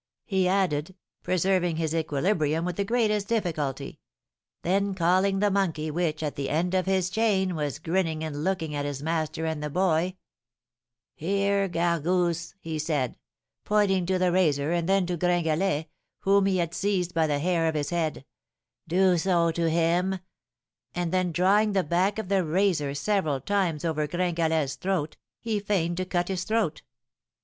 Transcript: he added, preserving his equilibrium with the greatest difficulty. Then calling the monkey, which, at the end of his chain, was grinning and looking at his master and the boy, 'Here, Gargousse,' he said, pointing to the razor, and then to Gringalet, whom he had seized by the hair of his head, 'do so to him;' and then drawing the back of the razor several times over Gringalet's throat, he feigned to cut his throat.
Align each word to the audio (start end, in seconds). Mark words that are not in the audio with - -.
he 0.25 0.47
added, 0.47 0.95
preserving 1.21 1.75
his 1.75 1.93
equilibrium 1.93 2.65
with 2.65 2.75
the 2.75 2.83
greatest 2.83 3.27
difficulty. 3.27 3.99
Then 4.63 4.95
calling 4.95 5.37
the 5.37 5.51
monkey, 5.51 5.91
which, 5.91 6.23
at 6.23 6.35
the 6.35 6.49
end 6.49 6.73
of 6.73 6.87
his 6.87 7.07
chain, 7.11 7.53
was 7.55 7.77
grinning 7.77 8.23
and 8.23 8.43
looking 8.43 8.73
at 8.73 8.83
his 8.83 9.03
master 9.03 9.45
and 9.45 9.61
the 9.61 9.69
boy, 9.69 10.15
'Here, 11.13 11.69
Gargousse,' 11.69 12.55
he 12.59 12.79
said, 12.79 13.15
pointing 13.63 14.07
to 14.07 14.17
the 14.17 14.31
razor, 14.31 14.71
and 14.71 14.89
then 14.89 15.05
to 15.05 15.17
Gringalet, 15.17 15.85
whom 16.21 16.47
he 16.47 16.57
had 16.57 16.73
seized 16.73 17.13
by 17.13 17.27
the 17.27 17.37
hair 17.37 17.67
of 17.67 17.75
his 17.75 17.91
head, 17.91 18.25
'do 18.87 19.19
so 19.19 19.51
to 19.51 19.69
him;' 19.69 20.17
and 20.95 21.11
then 21.11 21.31
drawing 21.31 21.73
the 21.73 21.83
back 21.83 22.17
of 22.17 22.27
the 22.27 22.43
razor 22.43 22.95
several 22.95 23.39
times 23.39 23.85
over 23.85 24.07
Gringalet's 24.07 24.73
throat, 24.77 25.15
he 25.39 25.59
feigned 25.59 25.97
to 25.97 26.05
cut 26.05 26.27
his 26.27 26.43
throat. 26.43 26.81